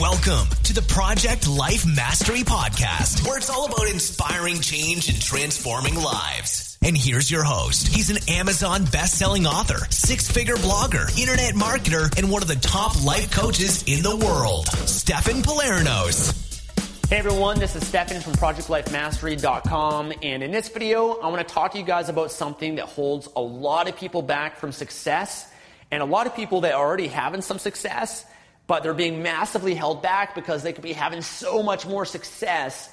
Welcome 0.00 0.48
to 0.64 0.74
the 0.74 0.82
Project 0.82 1.48
Life 1.48 1.86
Mastery 1.86 2.42
Podcast, 2.42 3.26
where 3.26 3.38
it's 3.38 3.48
all 3.48 3.64
about 3.64 3.88
inspiring 3.88 4.60
change 4.60 5.08
and 5.08 5.18
transforming 5.18 5.94
lives. 5.94 6.76
And 6.82 6.94
here's 6.94 7.30
your 7.30 7.44
host. 7.44 7.88
He's 7.88 8.10
an 8.10 8.18
Amazon 8.28 8.84
best-selling 8.84 9.46
author, 9.46 9.86
six-figure 9.88 10.56
blogger, 10.56 11.18
internet 11.18 11.54
marketer, 11.54 12.14
and 12.18 12.30
one 12.30 12.42
of 12.42 12.48
the 12.48 12.56
top 12.56 13.02
life 13.06 13.30
coaches 13.30 13.84
in 13.84 14.02
the 14.02 14.14
world, 14.14 14.66
Stefan 14.66 15.36
Pylarinos. 15.36 16.68
Hey 17.08 17.16
everyone, 17.16 17.58
this 17.58 17.74
is 17.74 17.86
Stefan 17.86 18.20
from 18.20 18.34
ProjectLifeMastery.com, 18.34 20.12
and 20.22 20.42
in 20.42 20.50
this 20.50 20.68
video, 20.68 21.12
I 21.12 21.28
want 21.28 21.48
to 21.48 21.54
talk 21.54 21.72
to 21.72 21.78
you 21.78 21.84
guys 21.84 22.10
about 22.10 22.30
something 22.30 22.74
that 22.74 22.84
holds 22.84 23.30
a 23.34 23.40
lot 23.40 23.88
of 23.88 23.96
people 23.96 24.20
back 24.20 24.58
from 24.58 24.72
success, 24.72 25.50
and 25.90 26.02
a 26.02 26.06
lot 26.06 26.26
of 26.26 26.36
people 26.36 26.60
that 26.62 26.74
are 26.74 26.86
already 26.86 27.06
having 27.06 27.40
some 27.40 27.58
success, 27.58 28.26
but 28.66 28.82
they're 28.82 28.94
being 28.94 29.22
massively 29.22 29.74
held 29.74 30.02
back 30.02 30.34
because 30.34 30.62
they 30.62 30.72
could 30.72 30.82
be 30.82 30.92
having 30.92 31.22
so 31.22 31.62
much 31.62 31.86
more 31.86 32.04
success. 32.04 32.90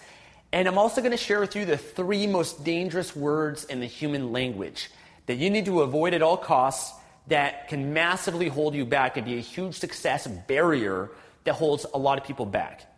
And 0.51 0.67
I'm 0.67 0.77
also 0.77 1.01
going 1.01 1.11
to 1.11 1.17
share 1.17 1.39
with 1.39 1.55
you 1.55 1.65
the 1.65 1.77
three 1.77 2.27
most 2.27 2.63
dangerous 2.63 3.15
words 3.15 3.63
in 3.65 3.79
the 3.79 3.87
human 3.87 4.31
language 4.31 4.91
that 5.25 5.35
you 5.35 5.49
need 5.49 5.65
to 5.65 5.81
avoid 5.81 6.13
at 6.13 6.21
all 6.21 6.37
costs 6.37 6.93
that 7.27 7.69
can 7.69 7.93
massively 7.93 8.49
hold 8.49 8.75
you 8.75 8.85
back 8.85 9.17
and 9.17 9.25
be 9.25 9.37
a 9.37 9.41
huge 9.41 9.75
success 9.75 10.27
barrier 10.27 11.09
that 11.45 11.53
holds 11.53 11.85
a 11.93 11.97
lot 11.97 12.17
of 12.17 12.23
people 12.23 12.45
back. 12.45 12.89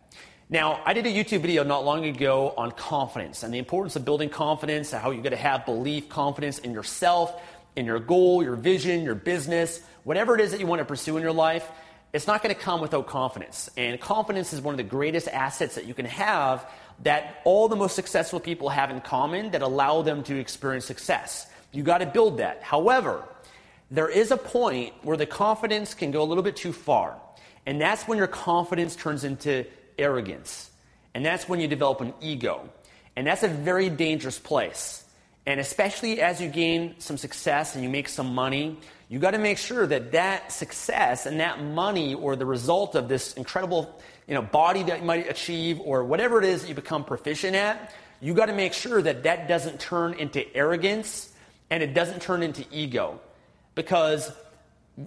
Now, 0.48 0.80
I 0.84 0.92
did 0.92 1.06
a 1.06 1.10
YouTube 1.10 1.40
video 1.40 1.64
not 1.64 1.84
long 1.84 2.04
ago 2.04 2.52
on 2.56 2.70
confidence 2.72 3.42
and 3.42 3.52
the 3.54 3.58
importance 3.58 3.96
of 3.96 4.04
building 4.04 4.28
confidence, 4.28 4.92
how 4.92 5.10
you're 5.10 5.22
going 5.22 5.30
to 5.30 5.36
have 5.36 5.64
belief, 5.64 6.08
confidence 6.08 6.58
in 6.58 6.72
yourself, 6.72 7.40
in 7.74 7.86
your 7.86 7.98
goal, 7.98 8.42
your 8.42 8.54
vision, 8.54 9.02
your 9.02 9.14
business, 9.14 9.80
whatever 10.04 10.34
it 10.34 10.40
is 10.40 10.52
that 10.52 10.60
you 10.60 10.66
want 10.66 10.80
to 10.80 10.84
pursue 10.84 11.16
in 11.16 11.22
your 11.22 11.32
life 11.32 11.68
it's 12.16 12.26
not 12.26 12.42
going 12.42 12.54
to 12.54 12.60
come 12.60 12.80
without 12.80 13.06
confidence. 13.06 13.70
And 13.76 14.00
confidence 14.00 14.52
is 14.52 14.60
one 14.60 14.72
of 14.72 14.78
the 14.78 14.82
greatest 14.82 15.28
assets 15.28 15.74
that 15.74 15.86
you 15.86 15.94
can 15.94 16.06
have 16.06 16.68
that 17.02 17.42
all 17.44 17.68
the 17.68 17.76
most 17.76 17.94
successful 17.94 18.40
people 18.40 18.70
have 18.70 18.90
in 18.90 19.00
common 19.00 19.50
that 19.50 19.62
allow 19.62 20.02
them 20.02 20.22
to 20.24 20.38
experience 20.38 20.86
success. 20.86 21.46
You 21.72 21.82
got 21.82 21.98
to 21.98 22.06
build 22.06 22.38
that. 22.38 22.62
However, 22.62 23.22
there 23.90 24.08
is 24.08 24.30
a 24.30 24.36
point 24.36 24.94
where 25.02 25.16
the 25.16 25.26
confidence 25.26 25.94
can 25.94 26.10
go 26.10 26.22
a 26.22 26.24
little 26.24 26.42
bit 26.42 26.56
too 26.56 26.72
far. 26.72 27.16
And 27.66 27.80
that's 27.80 28.08
when 28.08 28.18
your 28.18 28.26
confidence 28.26 28.96
turns 28.96 29.24
into 29.24 29.66
arrogance. 29.98 30.70
And 31.14 31.24
that's 31.24 31.48
when 31.48 31.60
you 31.60 31.68
develop 31.68 32.00
an 32.00 32.14
ego. 32.20 32.68
And 33.14 33.26
that's 33.26 33.42
a 33.42 33.48
very 33.48 33.90
dangerous 33.90 34.38
place. 34.38 35.04
And 35.46 35.60
especially 35.60 36.20
as 36.20 36.40
you 36.40 36.48
gain 36.48 36.96
some 36.98 37.16
success 37.16 37.76
and 37.76 37.84
you 37.84 37.88
make 37.88 38.08
some 38.08 38.34
money, 38.34 38.78
you 39.08 39.20
got 39.20 39.30
to 39.30 39.38
make 39.38 39.58
sure 39.58 39.86
that 39.86 40.12
that 40.12 40.50
success 40.50 41.26
and 41.26 41.38
that 41.38 41.62
money 41.62 42.14
or 42.14 42.34
the 42.34 42.46
result 42.46 42.96
of 42.96 43.08
this 43.08 43.34
incredible 43.34 44.00
you 44.26 44.34
know, 44.34 44.42
body 44.42 44.82
that 44.82 45.00
you 45.00 45.06
might 45.06 45.30
achieve 45.30 45.80
or 45.80 46.02
whatever 46.02 46.42
it 46.42 46.44
is 46.44 46.62
that 46.62 46.68
you 46.68 46.74
become 46.74 47.04
proficient 47.04 47.54
at, 47.54 47.94
you 48.20 48.34
got 48.34 48.46
to 48.46 48.52
make 48.52 48.72
sure 48.72 49.00
that 49.00 49.22
that 49.22 49.46
doesn't 49.46 49.78
turn 49.78 50.14
into 50.14 50.44
arrogance 50.56 51.32
and 51.70 51.80
it 51.82 51.94
doesn't 51.94 52.20
turn 52.20 52.42
into 52.42 52.64
ego. 52.72 53.20
Because 53.76 54.32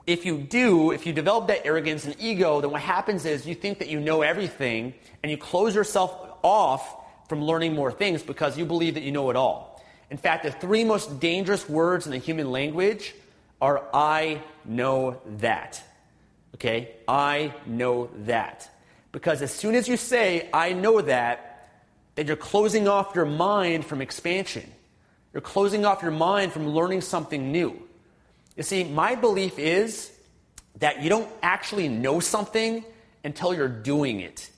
if 0.07 0.25
you 0.25 0.37
do, 0.37 0.91
if 0.91 1.05
you 1.05 1.11
develop 1.11 1.47
that 1.47 1.65
arrogance 1.65 2.05
and 2.05 2.15
ego, 2.19 2.61
then 2.61 2.71
what 2.71 2.81
happens 2.81 3.25
is 3.25 3.45
you 3.45 3.55
think 3.55 3.79
that 3.79 3.89
you 3.89 3.99
know 3.99 4.21
everything 4.21 4.93
and 5.21 5.31
you 5.31 5.37
close 5.37 5.75
yourself 5.75 6.15
off 6.43 6.95
from 7.27 7.43
learning 7.43 7.73
more 7.73 7.91
things 7.91 8.23
because 8.23 8.57
you 8.57 8.65
believe 8.65 8.93
that 8.93 9.03
you 9.03 9.11
know 9.11 9.29
it 9.29 9.35
all. 9.35 9.68
In 10.11 10.17
fact, 10.17 10.43
the 10.43 10.51
three 10.51 10.83
most 10.83 11.19
dangerous 11.19 11.67
words 11.69 12.05
in 12.05 12.11
the 12.11 12.17
human 12.17 12.51
language 12.51 13.13
are 13.61 13.83
I 13.93 14.41
know 14.65 15.21
that. 15.37 15.83
Okay? 16.55 16.91
I 17.07 17.53
know 17.65 18.09
that. 18.25 18.69
Because 19.11 19.41
as 19.41 19.53
soon 19.53 19.75
as 19.75 19.87
you 19.87 19.97
say, 19.97 20.49
I 20.53 20.73
know 20.73 21.01
that, 21.01 21.69
then 22.15 22.27
you're 22.27 22.35
closing 22.35 22.87
off 22.87 23.15
your 23.15 23.25
mind 23.25 23.85
from 23.85 24.01
expansion. 24.01 24.69
You're 25.33 25.41
closing 25.41 25.85
off 25.85 26.01
your 26.01 26.11
mind 26.11 26.51
from 26.51 26.67
learning 26.67 27.01
something 27.01 27.51
new. 27.51 27.79
You 28.55 28.63
see, 28.63 28.83
my 28.83 29.15
belief 29.15 29.57
is 29.59 30.11
that 30.79 31.01
you 31.01 31.09
don't 31.09 31.29
actually 31.41 31.87
know 31.87 32.19
something 32.19 32.83
until 33.23 33.53
you're 33.53 33.67
doing 33.67 34.19
it. 34.19 34.49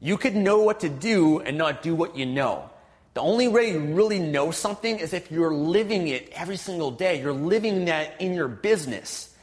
You 0.00 0.16
could 0.16 0.34
know 0.34 0.60
what 0.60 0.80
to 0.80 0.88
do 0.88 1.40
and 1.40 1.56
not 1.56 1.82
do 1.82 1.94
what 1.94 2.16
you 2.16 2.26
know. 2.26 2.70
The 3.14 3.20
only 3.20 3.46
way 3.46 3.70
you 3.70 3.78
really 3.78 4.18
know 4.18 4.50
something 4.50 4.98
is 4.98 5.12
if 5.12 5.30
you're 5.30 5.54
living 5.54 6.08
it 6.08 6.30
every 6.32 6.56
single 6.56 6.90
day. 6.90 7.20
You're 7.20 7.32
living 7.32 7.84
that 7.84 8.20
in 8.20 8.34
your 8.34 8.48
business. 8.48 9.34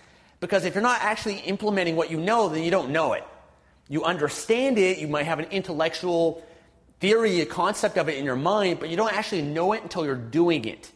Because 0.42 0.66
if 0.66 0.76
you're 0.76 0.82
not 0.82 1.02
actually 1.02 1.38
implementing 1.38 1.96
what 1.96 2.12
you 2.12 2.20
know, 2.20 2.50
then 2.50 2.64
you 2.64 2.72
don't 2.72 2.92
know 2.92 3.14
it. 3.14 3.24
You 3.88 4.04
understand 4.04 4.78
it, 4.78 4.98
you 4.98 5.08
might 5.08 5.26
have 5.26 5.40
an 5.40 5.46
intellectual 5.52 6.46
theory, 7.00 7.42
a 7.42 7.46
concept 7.46 7.98
of 7.98 8.10
it 8.10 8.18
in 8.18 8.26
your 8.26 8.36
mind, 8.36 8.80
but 8.80 8.90
you 8.90 8.98
don't 8.98 9.14
actually 9.14 9.42
know 9.42 9.74
it 9.74 9.84
until 9.84 10.06
you're 10.06 10.16
doing 10.16 10.66
it. 10.66 10.92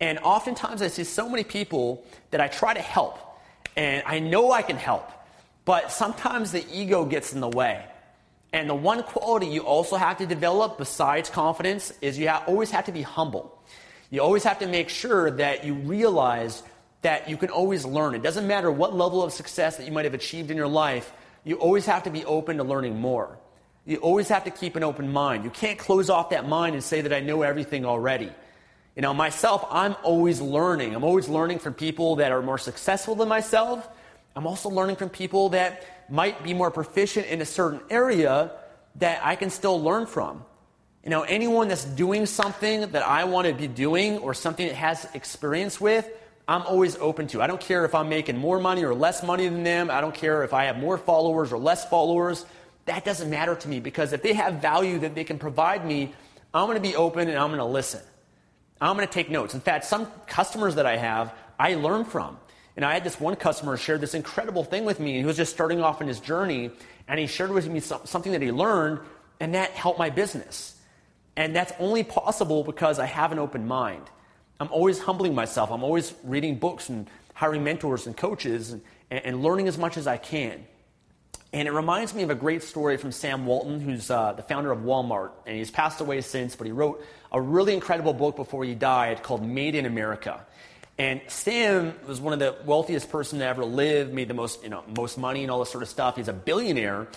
And 0.00 0.18
oftentimes 0.18 0.82
I 0.82 0.88
see 0.88 1.04
so 1.04 1.28
many 1.28 1.44
people 1.44 2.04
that 2.30 2.40
I 2.40 2.48
try 2.48 2.74
to 2.74 2.80
help, 2.80 3.18
and 3.76 4.02
I 4.06 4.18
know 4.18 4.52
I 4.52 4.62
can 4.62 4.76
help, 4.76 5.10
but 5.64 5.92
sometimes 5.92 6.52
the 6.52 6.64
ego 6.72 7.04
gets 7.04 7.32
in 7.32 7.40
the 7.40 7.48
way. 7.48 7.84
And 8.56 8.70
the 8.70 8.74
one 8.74 9.02
quality 9.02 9.48
you 9.48 9.60
also 9.60 9.96
have 9.96 10.16
to 10.16 10.26
develop 10.26 10.78
besides 10.78 11.28
confidence 11.28 11.92
is 12.00 12.18
you 12.18 12.30
always 12.30 12.70
have 12.70 12.86
to 12.86 12.92
be 12.92 13.02
humble. 13.02 13.62
You 14.08 14.22
always 14.22 14.44
have 14.44 14.60
to 14.60 14.66
make 14.66 14.88
sure 14.88 15.30
that 15.32 15.66
you 15.66 15.74
realize 15.74 16.62
that 17.02 17.28
you 17.28 17.36
can 17.36 17.50
always 17.50 17.84
learn. 17.84 18.14
It 18.14 18.22
doesn't 18.22 18.46
matter 18.46 18.72
what 18.72 18.96
level 18.96 19.22
of 19.22 19.34
success 19.34 19.76
that 19.76 19.84
you 19.84 19.92
might 19.92 20.06
have 20.06 20.14
achieved 20.14 20.50
in 20.50 20.56
your 20.56 20.68
life, 20.68 21.12
you 21.44 21.56
always 21.56 21.84
have 21.84 22.04
to 22.04 22.10
be 22.10 22.24
open 22.24 22.56
to 22.56 22.64
learning 22.64 22.98
more. 22.98 23.38
You 23.84 23.98
always 23.98 24.28
have 24.28 24.44
to 24.44 24.50
keep 24.50 24.74
an 24.74 24.82
open 24.82 25.12
mind. 25.12 25.44
You 25.44 25.50
can't 25.50 25.78
close 25.78 26.08
off 26.08 26.30
that 26.30 26.48
mind 26.48 26.74
and 26.74 26.82
say 26.82 27.02
that 27.02 27.12
I 27.12 27.20
know 27.20 27.42
everything 27.42 27.84
already. 27.84 28.32
You 28.96 29.02
know, 29.02 29.12
myself, 29.12 29.66
I'm 29.70 29.96
always 30.02 30.40
learning. 30.40 30.94
I'm 30.94 31.04
always 31.04 31.28
learning 31.28 31.58
from 31.58 31.74
people 31.74 32.16
that 32.16 32.32
are 32.32 32.40
more 32.40 32.56
successful 32.56 33.16
than 33.16 33.28
myself. 33.28 33.86
I'm 34.34 34.46
also 34.46 34.70
learning 34.70 34.96
from 34.96 35.10
people 35.10 35.50
that 35.50 35.84
might 36.10 36.42
be 36.42 36.54
more 36.54 36.70
proficient 36.70 37.26
in 37.26 37.40
a 37.40 37.46
certain 37.46 37.80
area 37.90 38.52
that 38.96 39.20
I 39.24 39.36
can 39.36 39.50
still 39.50 39.80
learn 39.80 40.06
from. 40.06 40.44
You 41.04 41.10
know, 41.10 41.22
anyone 41.22 41.68
that's 41.68 41.84
doing 41.84 42.26
something 42.26 42.80
that 42.92 43.06
I 43.06 43.24
want 43.24 43.46
to 43.46 43.54
be 43.54 43.68
doing 43.68 44.18
or 44.18 44.34
something 44.34 44.66
that 44.66 44.74
has 44.74 45.06
experience 45.14 45.80
with, 45.80 46.08
I'm 46.48 46.62
always 46.62 46.96
open 46.96 47.28
to. 47.28 47.42
I 47.42 47.46
don't 47.46 47.60
care 47.60 47.84
if 47.84 47.94
I'm 47.94 48.08
making 48.08 48.36
more 48.36 48.58
money 48.58 48.84
or 48.84 48.94
less 48.94 49.22
money 49.22 49.48
than 49.48 49.62
them. 49.62 49.90
I 49.90 50.00
don't 50.00 50.14
care 50.14 50.42
if 50.42 50.52
I 50.52 50.64
have 50.64 50.78
more 50.78 50.98
followers 50.98 51.52
or 51.52 51.58
less 51.58 51.88
followers. 51.88 52.44
That 52.86 53.04
doesn't 53.04 53.30
matter 53.30 53.54
to 53.54 53.68
me 53.68 53.80
because 53.80 54.12
if 54.12 54.22
they 54.22 54.32
have 54.32 54.54
value 54.54 55.00
that 55.00 55.14
they 55.14 55.24
can 55.24 55.38
provide 55.38 55.84
me, 55.84 56.12
I'm 56.54 56.66
going 56.66 56.76
to 56.76 56.88
be 56.88 56.96
open 56.96 57.28
and 57.28 57.38
I'm 57.38 57.48
going 57.48 57.58
to 57.58 57.64
listen. 57.64 58.02
I'm 58.80 58.96
going 58.96 59.06
to 59.06 59.12
take 59.12 59.30
notes. 59.30 59.54
In 59.54 59.60
fact, 59.60 59.84
some 59.84 60.06
customers 60.26 60.76
that 60.76 60.86
I 60.86 60.96
have, 60.96 61.34
I 61.58 61.74
learn 61.74 62.04
from. 62.04 62.38
And 62.76 62.84
I 62.84 62.92
had 62.92 63.04
this 63.04 63.18
one 63.18 63.36
customer 63.36 63.76
share 63.76 63.96
this 63.96 64.14
incredible 64.14 64.62
thing 64.62 64.84
with 64.84 65.00
me. 65.00 65.18
He 65.18 65.24
was 65.24 65.36
just 65.36 65.52
starting 65.52 65.80
off 65.80 66.02
in 66.02 66.08
his 66.08 66.20
journey, 66.20 66.70
and 67.08 67.18
he 67.18 67.26
shared 67.26 67.50
with 67.50 67.68
me 67.68 67.80
something 67.80 68.32
that 68.32 68.42
he 68.42 68.52
learned, 68.52 69.00
and 69.40 69.54
that 69.54 69.70
helped 69.70 69.98
my 69.98 70.10
business. 70.10 70.76
And 71.36 71.56
that's 71.56 71.72
only 71.78 72.02
possible 72.02 72.64
because 72.64 72.98
I 72.98 73.06
have 73.06 73.32
an 73.32 73.38
open 73.38 73.66
mind. 73.66 74.04
I'm 74.60 74.68
always 74.70 74.98
humbling 74.98 75.34
myself. 75.34 75.70
I'm 75.70 75.82
always 75.82 76.14
reading 76.24 76.58
books 76.58 76.88
and 76.88 77.08
hiring 77.34 77.64
mentors 77.64 78.06
and 78.06 78.16
coaches 78.16 78.72
and, 78.72 78.82
and 79.10 79.42
learning 79.42 79.68
as 79.68 79.76
much 79.76 79.96
as 79.96 80.06
I 80.06 80.16
can. 80.16 80.64
And 81.52 81.68
it 81.68 81.72
reminds 81.72 82.14
me 82.14 82.22
of 82.22 82.30
a 82.30 82.34
great 82.34 82.62
story 82.62 82.96
from 82.96 83.12
Sam 83.12 83.46
Walton, 83.46 83.80
who's 83.80 84.10
uh, 84.10 84.32
the 84.32 84.42
founder 84.42 84.72
of 84.72 84.80
Walmart. 84.80 85.30
And 85.46 85.56
he's 85.56 85.70
passed 85.70 86.00
away 86.00 86.20
since, 86.20 86.56
but 86.56 86.66
he 86.66 86.72
wrote 86.72 87.04
a 87.32 87.40
really 87.40 87.74
incredible 87.74 88.12
book 88.12 88.36
before 88.36 88.64
he 88.64 88.74
died 88.74 89.22
called 89.22 89.44
Made 89.44 89.74
in 89.74 89.86
America. 89.86 90.44
And 90.98 91.20
Sam 91.28 91.94
was 92.06 92.20
one 92.20 92.32
of 92.32 92.38
the 92.38 92.56
wealthiest 92.64 93.10
person 93.10 93.40
to 93.40 93.44
ever 93.44 93.64
live, 93.64 94.12
made 94.12 94.28
the 94.28 94.34
most, 94.34 94.62
you 94.62 94.70
know, 94.70 94.82
most 94.96 95.18
money 95.18 95.42
and 95.42 95.50
all 95.50 95.58
this 95.58 95.70
sort 95.70 95.82
of 95.82 95.88
stuff. 95.90 96.16
He's 96.16 96.28
a 96.28 96.32
billionaire. 96.32 97.08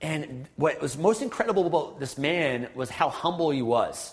And 0.00 0.46
what 0.56 0.80
was 0.80 0.96
most 0.96 1.20
incredible 1.20 1.66
about 1.66 1.98
this 1.98 2.16
man 2.16 2.68
was 2.74 2.90
how 2.90 3.08
humble 3.08 3.50
he 3.50 3.62
was. 3.62 4.12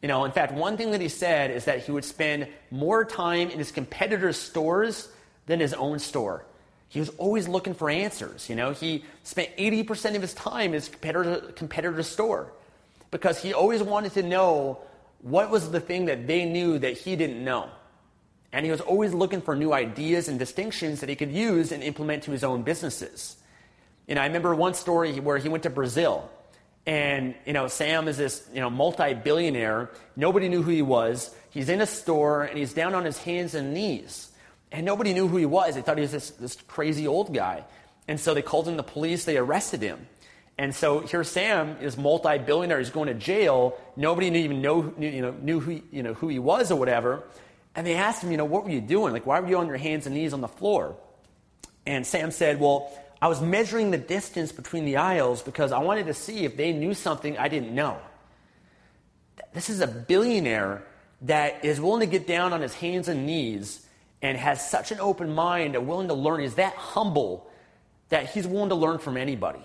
You 0.00 0.08
know, 0.08 0.24
in 0.24 0.32
fact, 0.32 0.52
one 0.52 0.76
thing 0.76 0.92
that 0.92 1.00
he 1.00 1.08
said 1.08 1.50
is 1.50 1.64
that 1.66 1.84
he 1.84 1.92
would 1.92 2.04
spend 2.04 2.48
more 2.70 3.04
time 3.04 3.50
in 3.50 3.58
his 3.58 3.72
competitors' 3.72 4.38
stores 4.38 5.08
than 5.46 5.60
his 5.60 5.74
own 5.74 5.98
store. 5.98 6.44
He 6.88 7.00
was 7.00 7.08
always 7.18 7.48
looking 7.48 7.74
for 7.74 7.90
answers. 7.90 8.48
You 8.48 8.56
know, 8.56 8.72
he 8.72 9.04
spent 9.22 9.54
80% 9.56 10.14
of 10.14 10.22
his 10.22 10.32
time 10.34 10.66
in 10.66 10.74
his 10.74 10.88
competitor, 10.88 11.52
competitor 11.52 12.02
store 12.02 12.52
because 13.10 13.42
he 13.42 13.52
always 13.52 13.82
wanted 13.82 14.12
to 14.14 14.22
know 14.22 14.78
what 15.22 15.50
was 15.50 15.70
the 15.70 15.80
thing 15.80 16.06
that 16.06 16.26
they 16.26 16.44
knew 16.44 16.78
that 16.78 16.96
he 16.96 17.16
didn't 17.16 17.42
know. 17.44 17.68
And 18.52 18.64
he 18.64 18.70
was 18.70 18.80
always 18.80 19.12
looking 19.12 19.42
for 19.42 19.54
new 19.54 19.72
ideas 19.72 20.28
and 20.28 20.38
distinctions 20.38 21.00
that 21.00 21.08
he 21.08 21.16
could 21.16 21.32
use 21.32 21.72
and 21.72 21.82
implement 21.82 22.22
to 22.24 22.30
his 22.30 22.44
own 22.44 22.62
businesses. 22.62 23.36
And 24.08 24.18
I 24.18 24.26
remember 24.26 24.54
one 24.54 24.74
story 24.74 25.18
where 25.20 25.38
he 25.38 25.48
went 25.48 25.64
to 25.64 25.70
Brazil. 25.70 26.30
And, 26.86 27.34
you 27.44 27.52
know, 27.52 27.66
Sam 27.66 28.06
is 28.06 28.16
this, 28.16 28.48
you 28.54 28.60
know, 28.60 28.70
multi-billionaire. 28.70 29.90
Nobody 30.14 30.48
knew 30.48 30.62
who 30.62 30.70
he 30.70 30.82
was. 30.82 31.34
He's 31.50 31.68
in 31.68 31.80
a 31.80 31.86
store 31.86 32.44
and 32.44 32.56
he's 32.56 32.72
down 32.72 32.94
on 32.94 33.04
his 33.04 33.18
hands 33.18 33.54
and 33.54 33.74
knees. 33.74 34.30
And 34.70 34.86
nobody 34.86 35.12
knew 35.12 35.26
who 35.26 35.36
he 35.36 35.46
was. 35.46 35.74
They 35.74 35.82
thought 35.82 35.96
he 35.96 36.02
was 36.02 36.12
this, 36.12 36.30
this 36.30 36.56
crazy 36.68 37.06
old 37.06 37.34
guy. 37.34 37.64
And 38.06 38.20
so 38.20 38.34
they 38.34 38.42
called 38.42 38.68
in 38.68 38.76
the 38.76 38.84
police. 38.84 39.24
They 39.24 39.36
arrested 39.36 39.82
him. 39.82 40.06
And 40.58 40.74
so 40.74 41.00
here 41.00 41.24
Sam 41.24 41.76
is 41.80 41.98
multi-billionaire. 41.98 42.78
He's 42.78 42.90
going 42.90 43.08
to 43.08 43.14
jail. 43.14 43.76
Nobody 43.96 44.28
even 44.28 44.62
know, 44.62 44.94
you 44.98 45.22
know, 45.22 45.32
knew 45.32 45.60
who, 45.60 45.82
you 45.90 46.02
know, 46.02 46.14
who 46.14 46.28
he 46.28 46.38
was 46.38 46.70
or 46.70 46.78
whatever. 46.78 47.24
And 47.76 47.86
they 47.86 47.94
asked 47.94 48.24
him, 48.24 48.30
you 48.30 48.38
know, 48.38 48.46
what 48.46 48.64
were 48.64 48.70
you 48.70 48.80
doing? 48.80 49.12
Like, 49.12 49.26
why 49.26 49.38
were 49.38 49.48
you 49.48 49.58
on 49.58 49.66
your 49.66 49.76
hands 49.76 50.06
and 50.06 50.14
knees 50.14 50.32
on 50.32 50.40
the 50.40 50.48
floor? 50.48 50.96
And 51.86 52.06
Sam 52.06 52.30
said, 52.30 52.58
well, 52.58 52.90
I 53.20 53.28
was 53.28 53.40
measuring 53.40 53.90
the 53.90 53.98
distance 53.98 54.50
between 54.50 54.86
the 54.86 54.96
aisles 54.96 55.42
because 55.42 55.72
I 55.72 55.78
wanted 55.78 56.06
to 56.06 56.14
see 56.14 56.44
if 56.44 56.56
they 56.56 56.72
knew 56.72 56.94
something 56.94 57.36
I 57.36 57.48
didn't 57.48 57.74
know. 57.74 57.98
This 59.52 59.68
is 59.68 59.80
a 59.80 59.86
billionaire 59.86 60.82
that 61.22 61.64
is 61.64 61.80
willing 61.80 62.00
to 62.00 62.06
get 62.06 62.26
down 62.26 62.52
on 62.52 62.62
his 62.62 62.74
hands 62.74 63.08
and 63.08 63.26
knees 63.26 63.86
and 64.22 64.36
has 64.38 64.68
such 64.68 64.90
an 64.90 64.98
open 64.98 65.34
mind 65.34 65.76
and 65.76 65.86
willing 65.86 66.08
to 66.08 66.14
learn. 66.14 66.40
He's 66.40 66.54
that 66.54 66.74
humble 66.74 67.50
that 68.08 68.30
he's 68.30 68.46
willing 68.46 68.70
to 68.70 68.74
learn 68.74 68.98
from 68.98 69.16
anybody. 69.16 69.62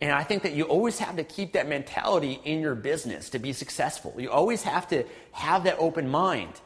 And 0.00 0.12
I 0.12 0.22
think 0.22 0.44
that 0.44 0.52
you 0.52 0.64
always 0.64 0.98
have 0.98 1.16
to 1.16 1.24
keep 1.24 1.52
that 1.52 1.68
mentality 1.68 2.40
in 2.44 2.60
your 2.60 2.74
business 2.74 3.30
to 3.30 3.38
be 3.38 3.52
successful. 3.52 4.14
You 4.16 4.30
always 4.30 4.62
have 4.62 4.88
to 4.88 5.04
have 5.32 5.64
that 5.64 5.76
open 5.78 6.08
mind 6.08 6.60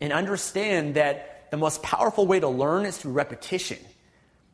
and 0.00 0.12
understand 0.12 0.94
that 0.94 1.50
the 1.50 1.56
most 1.56 1.82
powerful 1.82 2.26
way 2.26 2.40
to 2.40 2.48
learn 2.48 2.86
is 2.86 2.98
through 2.98 3.12
repetition. 3.12 3.78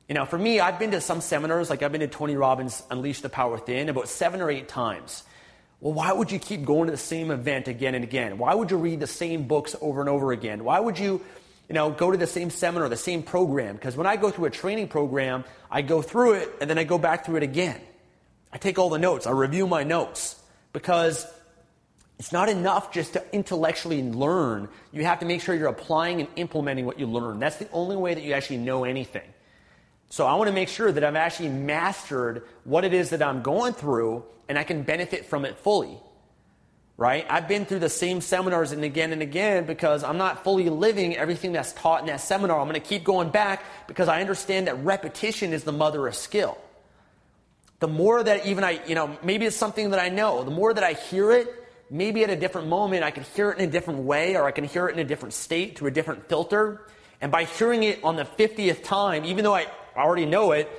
You 0.08 0.14
know, 0.14 0.26
for 0.26 0.38
me, 0.38 0.60
I've 0.60 0.78
been 0.78 0.90
to 0.90 1.00
some 1.00 1.20
seminars, 1.20 1.70
like 1.70 1.82
I've 1.82 1.92
been 1.92 2.02
to 2.02 2.08
Tony 2.08 2.36
Robbins 2.36 2.82
Unleash 2.90 3.20
the 3.20 3.28
Power 3.28 3.52
Within 3.52 3.88
about 3.88 4.08
seven 4.08 4.40
or 4.40 4.50
eight 4.50 4.68
times. 4.68 5.24
Well, 5.80 5.94
why 5.94 6.12
would 6.12 6.30
you 6.30 6.38
keep 6.38 6.64
going 6.64 6.86
to 6.86 6.92
the 6.92 6.98
same 6.98 7.30
event 7.30 7.68
again 7.68 7.94
and 7.94 8.04
again? 8.04 8.38
Why 8.38 8.54
would 8.54 8.70
you 8.70 8.76
read 8.76 9.00
the 9.00 9.06
same 9.06 9.46
books 9.46 9.74
over 9.80 10.00
and 10.00 10.08
over 10.08 10.32
again? 10.32 10.64
Why 10.64 10.78
would 10.78 10.98
you, 10.98 11.20
you 11.68 11.74
know, 11.74 11.90
go 11.90 12.10
to 12.10 12.16
the 12.16 12.26
same 12.26 12.50
seminar, 12.50 12.88
the 12.88 12.96
same 12.96 13.22
program? 13.22 13.74
Because 13.74 13.96
when 13.96 14.06
I 14.06 14.16
go 14.16 14.30
through 14.30 14.46
a 14.46 14.50
training 14.50 14.88
program, 14.88 15.44
I 15.70 15.82
go 15.82 16.00
through 16.00 16.34
it 16.34 16.50
and 16.60 16.70
then 16.70 16.78
I 16.78 16.84
go 16.84 16.98
back 16.98 17.26
through 17.26 17.36
it 17.36 17.42
again. 17.42 17.80
I 18.52 18.58
take 18.58 18.78
all 18.78 18.88
the 18.88 18.98
notes, 18.98 19.26
I 19.26 19.32
review 19.32 19.66
my 19.66 19.82
notes 19.82 20.40
because 20.72 21.26
it's 22.24 22.32
not 22.32 22.48
enough 22.48 22.90
just 22.90 23.12
to 23.12 23.34
intellectually 23.34 24.02
learn. 24.02 24.70
You 24.92 25.04
have 25.04 25.20
to 25.20 25.26
make 25.26 25.42
sure 25.42 25.54
you're 25.54 25.68
applying 25.68 26.20
and 26.20 26.28
implementing 26.36 26.86
what 26.86 26.98
you 26.98 27.06
learn. 27.06 27.38
That's 27.38 27.56
the 27.56 27.70
only 27.70 27.96
way 27.96 28.14
that 28.14 28.24
you 28.24 28.32
actually 28.32 28.56
know 28.56 28.84
anything. 28.84 29.28
So 30.08 30.26
I 30.26 30.34
want 30.36 30.48
to 30.48 30.54
make 30.54 30.70
sure 30.70 30.90
that 30.90 31.04
I've 31.04 31.16
actually 31.16 31.50
mastered 31.50 32.44
what 32.64 32.86
it 32.86 32.94
is 32.94 33.10
that 33.10 33.22
I'm 33.22 33.42
going 33.42 33.74
through 33.74 34.24
and 34.48 34.58
I 34.58 34.64
can 34.64 34.84
benefit 34.84 35.26
from 35.26 35.44
it 35.44 35.58
fully. 35.58 35.98
Right? 36.96 37.26
I've 37.28 37.46
been 37.46 37.66
through 37.66 37.80
the 37.80 37.90
same 37.90 38.22
seminars 38.22 38.72
and 38.72 38.84
again 38.84 39.12
and 39.12 39.20
again 39.20 39.66
because 39.66 40.02
I'm 40.02 40.16
not 40.16 40.44
fully 40.44 40.70
living 40.70 41.18
everything 41.18 41.52
that's 41.52 41.74
taught 41.74 42.00
in 42.00 42.06
that 42.06 42.22
seminar. 42.22 42.58
I'm 42.58 42.66
going 42.66 42.80
to 42.80 42.88
keep 42.88 43.04
going 43.04 43.28
back 43.28 43.62
because 43.86 44.08
I 44.08 44.22
understand 44.22 44.68
that 44.68 44.82
repetition 44.82 45.52
is 45.52 45.64
the 45.64 45.72
mother 45.72 46.08
of 46.08 46.14
skill 46.14 46.56
the 47.80 47.88
more 47.88 48.22
that 48.22 48.46
even 48.46 48.64
I, 48.64 48.80
you 48.86 48.94
know, 48.94 49.18
maybe 49.22 49.44
it's 49.44 49.56
something 49.56 49.90
that 49.90 50.00
I 50.00 50.08
know, 50.08 50.42
the 50.42 50.50
more 50.50 50.72
that 50.72 50.84
I 50.84 50.94
hear 50.94 51.32
it, 51.32 51.63
maybe 51.90 52.24
at 52.24 52.30
a 52.30 52.36
different 52.36 52.68
moment 52.68 53.04
I 53.04 53.10
can 53.10 53.22
hear 53.22 53.50
it 53.50 53.58
in 53.58 53.68
a 53.68 53.70
different 53.70 54.00
way 54.00 54.36
or 54.36 54.44
I 54.44 54.50
can 54.50 54.64
hear 54.64 54.88
it 54.88 54.94
in 54.94 54.98
a 54.98 55.04
different 55.04 55.34
state 55.34 55.78
through 55.78 55.88
a 55.88 55.92
different 55.92 56.28
filter. 56.28 56.86
And 57.20 57.30
by 57.30 57.44
hearing 57.44 57.82
it 57.82 58.02
on 58.02 58.16
the 58.16 58.24
50th 58.24 58.82
time, 58.82 59.24
even 59.24 59.44
though 59.44 59.54
I 59.54 59.66
already 59.96 60.26
know 60.26 60.52
it, 60.52 60.70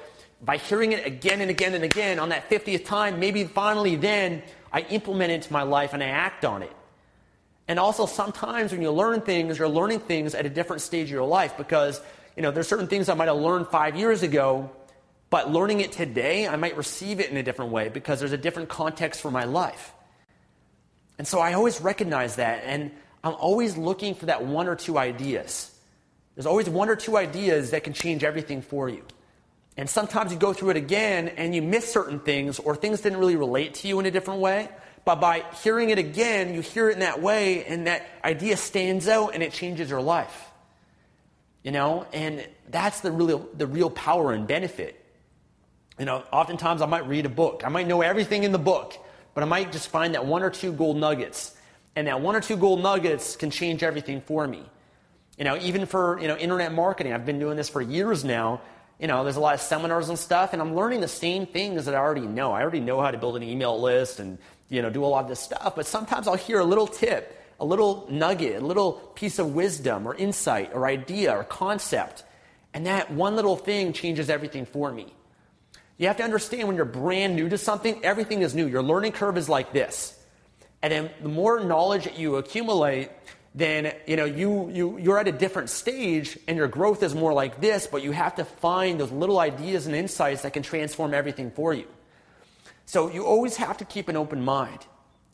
by 0.42 0.58
hearing 0.58 0.92
it 0.92 1.06
again 1.06 1.42
and 1.42 1.50
again 1.50 1.74
and 1.74 1.84
again 1.84 2.20
on 2.20 2.30
that 2.30 2.50
50th 2.50 2.86
time, 2.86 3.20
maybe 3.20 3.46
finally 3.46 3.96
then 3.96 4.44
I 4.72 4.82
implement 4.82 5.32
it 5.32 5.36
into 5.36 5.54
my 5.54 5.64
life 5.64 5.94
and 5.94 6.04
I 6.04 6.08
act 6.08 6.46
on 6.46 6.62
it. 6.64 6.72
And 7.68 7.80
also 7.80 8.06
sometimes 8.06 8.72
when 8.72 8.82
you 8.82 8.92
learn 8.92 9.22
things, 9.22 9.58
you're 9.58 9.68
learning 9.68 10.02
things 10.02 10.36
at 10.36 10.46
a 10.46 10.50
different 10.50 10.82
stage 10.82 11.08
of 11.08 11.12
your 11.12 11.26
life 11.26 11.58
because, 11.58 12.00
you 12.36 12.44
know, 12.44 12.52
there's 12.52 12.68
certain 12.68 12.88
things 12.88 13.10
I 13.10 13.16
might 13.16 13.28
have 13.28 13.38
learned 13.38 13.68
five 13.70 13.96
years 13.96 14.22
ago 14.22 14.70
but 15.30 15.52
learning 15.52 15.82
it 15.82 15.92
today, 15.92 16.48
I 16.48 16.56
might 16.56 16.78
receive 16.78 17.20
it 17.20 17.30
in 17.30 17.38
a 17.38 17.44
different 17.44 17.72
way 17.72 17.90
because 17.90 18.20
there's 18.20 18.32
a 18.32 18.38
different 18.38 18.70
context 18.70 19.22
for 19.22 19.32
my 19.32 19.46
life. 19.46 19.92
And 21.18 21.28
so 21.28 21.40
I 21.40 21.54
always 21.54 21.82
recognize 21.82 22.36
that, 22.36 22.64
and 22.66 22.92
I'm 23.24 23.34
always 23.36 23.78
looking 23.78 24.16
for 24.16 24.28
that 24.28 24.46
one 24.46 24.68
or 24.68 24.76
two 24.76 24.98
ideas. 24.98 25.72
There's 26.36 26.46
always 26.46 26.70
one 26.70 26.90
or 26.90 26.96
two 26.96 27.18
ideas 27.18 27.72
that 27.72 27.84
can 27.84 27.94
change 27.94 28.24
everything 28.24 28.62
for 28.62 28.90
you. 28.90 29.04
And 29.78 29.90
sometimes 29.90 30.32
you 30.32 30.38
go 30.38 30.54
through 30.54 30.72
it 30.72 30.78
again 30.78 31.30
and 31.30 31.54
you 31.56 31.62
miss 31.62 31.92
certain 31.92 32.20
things, 32.20 32.60
or 32.60 32.76
things 32.76 33.02
didn't 33.02 33.20
really 33.20 33.36
relate 33.36 33.76
to 33.76 33.88
you 33.88 34.00
in 34.00 34.06
a 34.06 34.12
different 34.12 34.42
way. 34.42 34.70
But 35.06 35.22
by 35.22 35.44
hearing 35.64 35.90
it 35.90 36.00
again, 36.00 36.54
you 36.54 36.62
hear 36.62 36.90
it 36.90 36.94
in 36.94 37.00
that 37.00 37.22
way, 37.22 37.66
and 37.66 37.88
that 37.88 38.06
idea 38.24 38.58
stands 38.58 39.08
out 39.08 39.34
and 39.34 39.44
it 39.44 39.54
changes 39.54 39.90
your 39.90 40.02
life. 40.02 40.52
You 41.64 41.72
know, 41.72 42.06
and 42.14 42.46
that's 42.70 43.02
the 43.02 43.12
real, 43.12 43.48
the 43.56 43.68
real 43.68 43.90
power 43.90 44.34
and 44.34 44.48
benefit 44.48 45.02
you 46.00 46.06
know, 46.06 46.24
oftentimes 46.32 46.82
I 46.82 46.86
might 46.88 47.08
read 47.08 47.26
a 47.26 47.30
book. 47.30 47.64
I 47.66 47.70
might 47.70 47.88
know 47.88 48.02
everything 48.02 48.44
in 48.44 48.52
the 48.52 48.60
book, 48.60 48.98
but 49.36 49.44
I 49.44 49.46
might 49.46 49.72
just 49.72 49.90
find 49.90 50.16
that 50.16 50.26
one 50.26 50.42
or 50.42 50.50
two 50.50 50.74
gold 50.74 50.98
nuggets. 50.98 51.56
And 51.96 52.08
that 52.08 52.20
one 52.20 52.36
or 52.36 52.42
two 52.42 52.58
gold 52.58 52.82
nuggets 52.82 53.36
can 53.36 53.52
change 53.52 53.84
everything 53.84 54.22
for 54.22 54.48
me. 54.48 54.64
You 55.38 55.44
know, 55.44 55.58
even 55.58 55.86
for, 55.86 56.20
you 56.20 56.28
know, 56.28 56.36
internet 56.36 56.74
marketing, 56.74 57.14
I've 57.14 57.26
been 57.26 57.40
doing 57.40 57.58
this 57.58 57.70
for 57.70 57.82
years 57.82 58.26
now. 58.26 58.62
You 59.00 59.08
know, 59.08 59.24
there's 59.24 59.36
a 59.36 59.42
lot 59.42 59.54
of 59.54 59.62
seminars 59.62 60.10
and 60.10 60.18
stuff, 60.18 60.54
and 60.54 60.62
I'm 60.62 60.76
learning 60.76 61.02
the 61.02 61.08
same 61.08 61.46
things 61.46 61.86
that 61.86 61.94
I 61.94 61.98
already 61.98 62.26
know. 62.26 62.54
I 62.54 62.62
already 62.62 62.80
know 62.80 63.02
how 63.02 63.12
to 63.12 63.18
build 63.18 63.36
an 63.36 63.44
email 63.44 63.80
list 63.80 64.20
and, 64.20 64.38
you 64.70 64.82
know, 64.82 64.90
do 64.90 65.04
a 65.04 65.08
lot 65.08 65.24
of 65.24 65.30
this 65.30 65.42
stuff, 65.42 65.76
but 65.76 65.86
sometimes 65.86 66.28
I'll 66.28 66.36
hear 66.36 66.60
a 66.60 66.66
little 66.66 66.88
tip, 66.88 67.38
a 67.60 67.66
little 67.66 68.08
nugget, 68.10 68.62
a 68.62 68.66
little 68.66 68.94
piece 68.94 69.38
of 69.38 69.54
wisdom 69.54 70.08
or 70.08 70.16
insight 70.16 70.72
or 70.74 70.88
idea 70.88 71.36
or 71.36 71.44
concept, 71.44 72.24
and 72.74 72.86
that 72.88 73.12
one 73.12 73.36
little 73.36 73.58
thing 73.58 73.92
changes 73.92 74.30
everything 74.30 74.66
for 74.66 74.92
me. 74.92 75.14
You 75.98 76.08
have 76.08 76.18
to 76.18 76.24
understand 76.24 76.68
when 76.68 76.76
you're 76.76 76.86
brand 76.86 77.36
new 77.36 77.50
to 77.50 77.58
something, 77.58 78.04
everything 78.04 78.42
is 78.42 78.54
new. 78.54 78.68
Your 78.68 78.84
learning 78.84 79.14
curve 79.14 79.38
is 79.38 79.48
like 79.48 79.72
this. 79.72 80.18
And 80.82 80.92
then 80.92 81.10
the 81.22 81.30
more 81.30 81.64
knowledge 81.64 82.04
that 82.04 82.20
you 82.20 82.36
accumulate, 82.36 83.10
then 83.56 83.94
you 84.06 84.18
know 84.18 84.26
you, 84.26 84.70
you 84.70 84.98
you're 84.98 85.18
at 85.18 85.28
a 85.28 85.32
different 85.32 85.70
stage 85.70 86.38
and 86.48 86.58
your 86.58 86.68
growth 86.68 87.02
is 87.02 87.16
more 87.16 87.34
like 87.34 87.62
this, 87.62 87.88
but 87.88 88.04
you 88.04 88.12
have 88.12 88.36
to 88.36 88.46
find 88.46 89.00
those 89.00 89.12
little 89.12 89.40
ideas 89.40 89.88
and 89.88 89.96
insights 89.96 90.42
that 90.42 90.52
can 90.52 90.64
transform 90.64 91.14
everything 91.14 91.50
for 91.52 91.74
you. 91.74 91.88
So 92.86 93.10
you 93.10 93.26
always 93.26 93.56
have 93.58 93.78
to 93.78 93.86
keep 93.86 94.10
an 94.10 94.18
open 94.18 94.44
mind. 94.44 94.86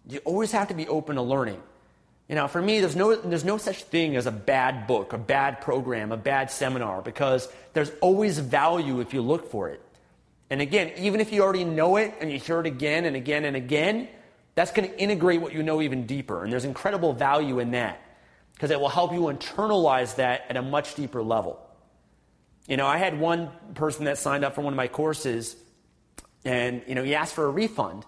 You 0.08 0.20
always 0.20 0.52
have 0.52 0.70
to 0.70 0.74
be 0.74 0.88
open 0.88 1.16
to 1.16 1.22
learning. 1.22 1.62
You 2.30 2.36
know, 2.36 2.48
for 2.48 2.62
me, 2.62 2.80
there's 2.80 2.96
no, 2.96 3.14
there's 3.14 3.44
no 3.44 3.58
such 3.58 3.84
thing 3.84 4.16
as 4.16 4.26
a 4.26 4.32
bad 4.32 4.88
book, 4.88 5.12
a 5.12 5.18
bad 5.18 5.60
program, 5.60 6.14
a 6.14 6.18
bad 6.18 6.50
seminar, 6.50 7.02
because 7.02 7.50
there's 7.74 7.92
always 8.00 8.40
value 8.40 9.02
if 9.02 9.14
you 9.14 9.22
look 9.22 9.52
for 9.52 9.68
it. 9.68 9.82
And 10.52 10.62
again, 10.62 10.92
even 10.98 11.22
if 11.22 11.32
you 11.32 11.42
already 11.42 11.64
know 11.64 11.96
it 11.96 12.14
and 12.20 12.30
you 12.30 12.38
hear 12.38 12.60
it 12.60 12.66
again 12.66 13.06
and 13.06 13.16
again 13.16 13.46
and 13.46 13.56
again, 13.56 14.10
that's 14.54 14.72
going 14.72 14.90
to 14.90 15.00
integrate 15.00 15.40
what 15.40 15.54
you 15.54 15.64
know 15.64 15.82
even 15.82 16.06
deeper. 16.06 16.44
And 16.44 16.52
there's 16.52 16.66
incredible 16.66 17.14
value 17.14 17.60
in 17.60 17.72
that 17.72 18.02
because 18.54 18.70
it 18.70 18.78
will 18.78 18.90
help 18.90 19.14
you 19.14 19.22
internalize 19.22 20.18
that 20.18 20.44
at 20.50 20.58
a 20.58 20.62
much 20.62 20.96
deeper 20.96 21.24
level. 21.24 21.58
You 22.68 22.76
know, 22.76 22.86
I 22.86 22.98
had 22.98 23.18
one 23.18 23.50
person 23.76 24.06
that 24.06 24.18
signed 24.18 24.44
up 24.44 24.54
for 24.54 24.62
one 24.62 24.74
of 24.74 24.78
my 24.78 24.90
courses 24.90 25.56
and, 26.44 26.82
you 26.86 26.96
know, 26.96 27.04
he 27.04 27.16
asked 27.16 27.34
for 27.34 27.46
a 27.46 27.50
refund. 27.50 28.06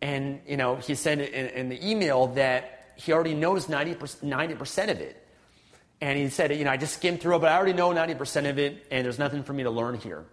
And, 0.00 0.40
you 0.46 0.56
know, 0.56 0.76
he 0.76 0.94
said 0.94 1.20
in, 1.20 1.48
in 1.50 1.68
the 1.68 1.90
email 1.90 2.28
that 2.28 2.94
he 2.96 3.12
already 3.12 3.34
knows 3.34 3.66
90%, 3.66 4.24
90% 4.24 4.90
of 4.90 5.00
it. 5.00 5.22
And 6.00 6.18
he 6.18 6.30
said, 6.30 6.56
you 6.56 6.64
know, 6.64 6.70
I 6.70 6.78
just 6.78 6.94
skimmed 6.94 7.20
through 7.20 7.36
it, 7.36 7.38
but 7.40 7.52
I 7.52 7.56
already 7.56 7.74
know 7.74 7.90
90% 7.90 8.48
of 8.48 8.58
it, 8.58 8.86
and 8.90 9.04
there's 9.04 9.18
nothing 9.18 9.42
for 9.42 9.52
me 9.52 9.64
to 9.64 9.70
learn 9.70 9.96
here. 9.96 10.24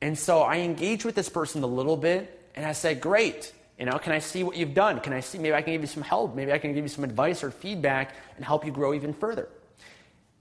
And 0.00 0.18
so 0.18 0.40
I 0.40 0.58
engaged 0.58 1.04
with 1.04 1.14
this 1.14 1.28
person 1.28 1.62
a 1.62 1.66
little 1.66 1.96
bit, 1.96 2.50
and 2.54 2.64
I 2.64 2.72
said, 2.72 3.00
Great. 3.00 3.52
You 3.78 3.86
know, 3.86 3.96
can 3.98 4.12
I 4.12 4.18
see 4.18 4.42
what 4.42 4.56
you've 4.56 4.74
done? 4.74 4.98
Can 4.98 5.12
I 5.12 5.20
see, 5.20 5.38
maybe 5.38 5.54
I 5.54 5.62
can 5.62 5.72
give 5.72 5.82
you 5.82 5.86
some 5.86 6.02
help. 6.02 6.34
Maybe 6.34 6.52
I 6.52 6.58
can 6.58 6.74
give 6.74 6.84
you 6.84 6.88
some 6.88 7.04
advice 7.04 7.44
or 7.44 7.52
feedback 7.52 8.16
and 8.34 8.44
help 8.44 8.66
you 8.66 8.72
grow 8.72 8.92
even 8.92 9.12
further. 9.12 9.48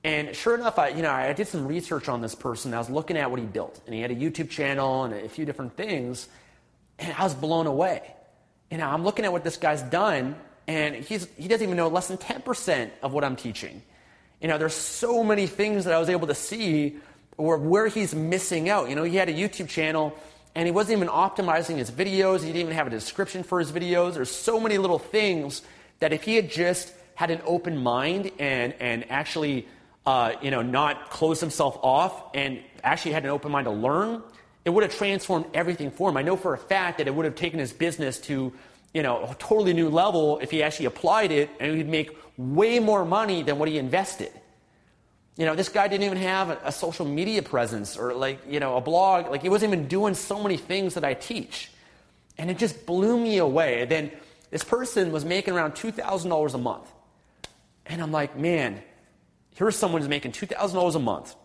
And 0.03 0.35
sure 0.35 0.55
enough, 0.55 0.79
I, 0.79 0.87
you 0.89 1.01
know, 1.01 1.11
I 1.11 1.33
did 1.33 1.47
some 1.47 1.67
research 1.67 2.07
on 2.09 2.21
this 2.21 2.33
person. 2.33 2.73
I 2.73 2.79
was 2.79 2.89
looking 2.89 3.17
at 3.17 3.29
what 3.29 3.39
he 3.39 3.45
built, 3.45 3.79
and 3.85 3.93
he 3.93 4.01
had 4.01 4.09
a 4.09 4.15
YouTube 4.15 4.49
channel 4.49 5.03
and 5.03 5.13
a 5.13 5.29
few 5.29 5.45
different 5.45 5.75
things, 5.75 6.27
and 6.97 7.13
I 7.13 7.23
was 7.23 7.35
blown 7.35 7.67
away. 7.67 8.01
You 8.71 8.77
know, 8.77 8.87
I'm 8.87 9.03
looking 9.03 9.25
at 9.25 9.31
what 9.31 9.43
this 9.43 9.57
guy's 9.57 9.81
done, 9.83 10.35
and 10.67 10.95
he's, 10.95 11.27
he 11.37 11.47
doesn't 11.47 11.63
even 11.63 11.77
know 11.77 11.89
less 11.89 12.07
than 12.07 12.17
10% 12.17 12.89
of 13.03 13.13
what 13.13 13.23
I'm 13.23 13.35
teaching. 13.35 13.81
You 14.41 14.47
know, 14.47 14.57
there's 14.57 14.73
so 14.73 15.23
many 15.23 15.45
things 15.45 15.85
that 15.85 15.93
I 15.93 15.99
was 15.99 16.09
able 16.09 16.27
to 16.27 16.35
see 16.35 16.97
or 17.37 17.57
where 17.57 17.87
he's 17.87 18.13
missing 18.13 18.69
out. 18.69 18.89
You 18.89 18.95
know, 18.95 19.03
he 19.03 19.15
had 19.15 19.29
a 19.29 19.33
YouTube 19.33 19.69
channel 19.69 20.17
and 20.55 20.65
he 20.65 20.71
wasn't 20.71 20.97
even 20.97 21.07
optimizing 21.07 21.77
his 21.77 21.91
videos. 21.91 22.39
He 22.39 22.47
didn't 22.47 22.61
even 22.61 22.73
have 22.73 22.87
a 22.87 22.91
description 22.91 23.43
for 23.43 23.59
his 23.59 23.71
videos. 23.71 24.15
There's 24.15 24.31
so 24.31 24.59
many 24.59 24.77
little 24.77 24.99
things 24.99 25.61
that 25.99 26.13
if 26.13 26.23
he 26.23 26.35
had 26.35 26.49
just 26.49 26.91
had 27.13 27.29
an 27.31 27.41
open 27.45 27.77
mind 27.77 28.31
and, 28.39 28.73
and 28.79 29.09
actually, 29.11 29.67
uh, 30.05 30.33
you 30.41 30.51
know, 30.51 30.61
not 30.61 31.09
closed 31.09 31.41
himself 31.41 31.77
off 31.83 32.35
and 32.35 32.59
actually 32.83 33.11
had 33.11 33.23
an 33.23 33.29
open 33.29 33.51
mind 33.51 33.65
to 33.65 33.71
learn, 33.71 34.21
it 34.65 34.71
would 34.71 34.83
have 34.83 34.95
transformed 34.95 35.45
everything 35.53 35.91
for 35.91 36.09
him. 36.09 36.17
I 36.17 36.23
know 36.23 36.35
for 36.35 36.53
a 36.53 36.57
fact 36.57 36.97
that 36.97 37.07
it 37.07 37.13
would 37.13 37.25
have 37.25 37.35
taken 37.35 37.59
his 37.59 37.71
business 37.71 38.19
to, 38.21 38.51
you 38.93 39.03
know, 39.03 39.23
a 39.23 39.35
totally 39.35 39.73
new 39.73 39.89
level 39.89 40.39
if 40.39 40.51
he 40.51 40.63
actually 40.63 40.87
applied 40.87 41.31
it 41.31 41.49
and 41.59 41.77
he'd 41.77 41.87
make 41.87 42.17
way 42.35 42.79
more 42.79 43.05
money 43.05 43.43
than 43.43 43.59
what 43.59 43.69
he 43.69 43.77
invested. 43.77 44.31
You 45.37 45.45
know, 45.45 45.55
this 45.55 45.69
guy 45.69 45.87
didn't 45.87 46.03
even 46.03 46.17
have 46.17 46.49
a, 46.49 46.59
a, 46.65 46.71
social 46.71 47.05
media 47.05 47.43
presence 47.43 47.95
or 47.95 48.13
like, 48.15 48.39
you 48.49 48.59
know, 48.59 48.75
a 48.75 48.81
blog. 48.81 49.29
Like 49.29 49.43
he 49.43 49.49
wasn't 49.49 49.73
even 49.73 49.87
doing 49.87 50.15
so 50.15 50.41
many 50.41 50.57
things 50.57 50.95
that 50.95 51.05
I 51.05 51.13
teach. 51.13 51.71
And 52.39 52.49
it 52.49 52.57
just 52.57 52.87
blew 52.87 53.19
me 53.19 53.37
away. 53.37 53.81
And 53.81 53.91
then 53.91 54.11
this 54.49 54.63
person 54.63 55.11
was 55.11 55.23
making 55.23 55.53
around 55.53 55.73
$2,000 55.73 56.53
a 56.53 56.57
month. 56.57 56.91
And 57.85 58.01
I'm 58.01 58.11
like, 58.11 58.35
man, 58.35 58.81
here's 59.55 59.75
someone 59.75 60.01
who's 60.01 60.09
making 60.09 60.31
$2,000 60.31 60.95
a 60.95 60.99
month. 60.99 61.35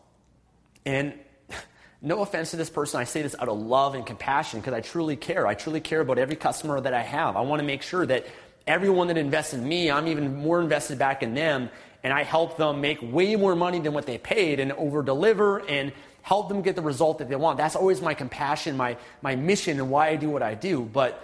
And 0.87 1.13
no 2.03 2.23
offense 2.23 2.51
to 2.53 2.57
this 2.57 2.71
person, 2.71 2.99
I 2.99 3.05
say 3.05 3.21
this 3.21 3.37
out 3.39 3.49
of 3.49 3.59
love 3.59 3.95
and 3.95 4.07
compassion 4.07 4.61
because 4.61 4.73
I 4.73 4.81
truly 4.81 5.17
care. 5.17 5.47
I 5.47 5.53
truly 5.53 5.81
care 5.81 6.01
about 6.01 6.17
every 6.17 6.37
customer 6.37 6.81
that 6.81 6.95
I 6.95 7.03
have. 7.03 7.37
I 7.37 7.43
want 7.43 7.61
to 7.61 7.67
make 7.67 7.83
sure 7.83 8.07
that 8.07 8.27
everyone 8.67 9.09
that 9.09 9.19
invests 9.19 9.53
in 9.53 9.69
me, 9.69 9.91
I'm 9.91 10.09
even 10.09 10.37
more 10.37 10.63
invested 10.63 10.99
back 10.99 11.23
in 11.23 11.35
them 11.35 11.69
and 12.03 12.13
I 12.13 12.23
help 12.25 12.57
them 12.57 12.81
make 12.81 12.99
way 13.01 13.37
more 13.37 13.55
money 13.55 13.79
than 13.79 13.93
what 13.93 14.07
they 14.07 14.19
paid 14.19 14.61
and 14.61 14.73
over 14.73 15.03
deliver 15.03 15.59
and 15.69 15.93
help 16.23 16.49
them 16.49 16.63
get 16.63 16.77
the 16.77 16.83
result 16.83 17.19
that 17.19 17.29
they 17.29 17.37
want. 17.37 17.59
That's 17.59 17.77
always 17.77 18.01
my 18.01 18.15
compassion, 18.15 18.77
my, 18.77 18.97
my 19.23 19.37
mission, 19.37 19.79
and 19.79 19.91
why 19.91 20.09
I 20.09 20.17
do 20.17 20.31
what 20.31 20.43
I 20.43 20.55
do. 20.55 20.83
But 20.83 21.23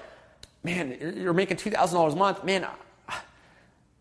man, 0.62 1.16
you're 1.16 1.32
making 1.32 1.56
$2,000 1.56 2.12
a 2.12 2.16
month. 2.16 2.44
Man, 2.44 2.66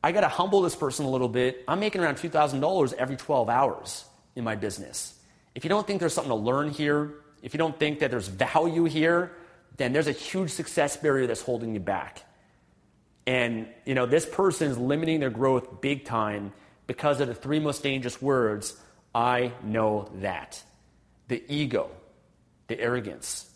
I 0.03 0.11
got 0.11 0.21
to 0.21 0.27
humble 0.27 0.61
this 0.61 0.75
person 0.75 1.05
a 1.05 1.09
little 1.09 1.29
bit. 1.29 1.63
I'm 1.67 1.79
making 1.79 2.01
around 2.01 2.15
$2,000 2.15 2.93
every 2.93 3.15
12 3.15 3.49
hours 3.49 4.05
in 4.35 4.43
my 4.43 4.55
business. 4.55 5.13
If 5.55 5.63
you 5.63 5.69
don't 5.69 5.85
think 5.85 5.99
there's 5.99 6.13
something 6.13 6.29
to 6.29 6.35
learn 6.35 6.69
here, 6.69 7.15
if 7.41 7.53
you 7.53 7.57
don't 7.57 7.77
think 7.79 7.99
that 7.99 8.11
there's 8.11 8.27
value 8.27 8.85
here, 8.85 9.31
then 9.77 9.93
there's 9.93 10.07
a 10.07 10.11
huge 10.11 10.51
success 10.51 10.97
barrier 10.97 11.27
that's 11.27 11.41
holding 11.41 11.73
you 11.73 11.79
back. 11.79 12.23
And 13.25 13.67
you 13.85 13.93
know, 13.93 14.05
this 14.05 14.25
person 14.25 14.71
is 14.71 14.77
limiting 14.77 15.19
their 15.19 15.29
growth 15.29 15.81
big 15.81 16.05
time 16.05 16.53
because 16.87 17.21
of 17.21 17.27
the 17.27 17.35
three 17.35 17.59
most 17.59 17.83
dangerous 17.83 18.21
words 18.21 18.79
I 19.13 19.51
know 19.63 20.09
that 20.15 20.61
the 21.27 21.43
ego, 21.47 21.89
the 22.67 22.79
arrogance. 22.79 23.49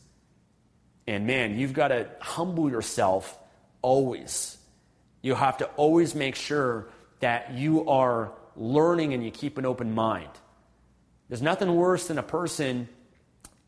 And 1.07 1.25
man, 1.25 1.57
you've 1.57 1.73
got 1.73 1.89
to 1.89 2.07
humble 2.19 2.69
yourself 2.69 3.37
always. 3.81 4.57
You 5.21 5.35
have 5.35 5.57
to 5.57 5.65
always 5.77 6.15
make 6.15 6.35
sure 6.35 6.89
that 7.19 7.53
you 7.53 7.87
are 7.89 8.33
learning 8.55 9.13
and 9.13 9.23
you 9.23 9.31
keep 9.31 9.57
an 9.57 9.65
open 9.65 9.93
mind. 9.93 10.29
There's 11.29 11.41
nothing 11.41 11.73
worse 11.75 12.07
than 12.07 12.17
a 12.17 12.23
person, 12.23 12.89